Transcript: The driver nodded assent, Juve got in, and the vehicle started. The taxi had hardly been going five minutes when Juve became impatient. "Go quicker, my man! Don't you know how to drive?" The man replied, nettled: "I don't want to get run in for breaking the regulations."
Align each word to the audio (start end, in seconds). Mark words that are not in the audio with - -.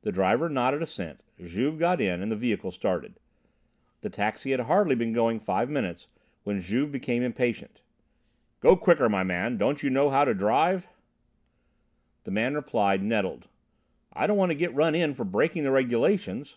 The 0.00 0.10
driver 0.10 0.48
nodded 0.48 0.82
assent, 0.82 1.22
Juve 1.40 1.78
got 1.78 2.00
in, 2.00 2.20
and 2.20 2.32
the 2.32 2.34
vehicle 2.34 2.72
started. 2.72 3.20
The 4.00 4.10
taxi 4.10 4.50
had 4.50 4.58
hardly 4.58 4.96
been 4.96 5.12
going 5.12 5.38
five 5.38 5.70
minutes 5.70 6.08
when 6.42 6.60
Juve 6.60 6.90
became 6.90 7.22
impatient. 7.22 7.80
"Go 8.58 8.74
quicker, 8.74 9.08
my 9.08 9.22
man! 9.22 9.56
Don't 9.56 9.84
you 9.84 9.88
know 9.88 10.10
how 10.10 10.24
to 10.24 10.34
drive?" 10.34 10.88
The 12.24 12.32
man 12.32 12.54
replied, 12.56 13.04
nettled: 13.04 13.46
"I 14.12 14.26
don't 14.26 14.36
want 14.36 14.50
to 14.50 14.56
get 14.56 14.74
run 14.74 14.96
in 14.96 15.14
for 15.14 15.24
breaking 15.24 15.62
the 15.62 15.70
regulations." 15.70 16.56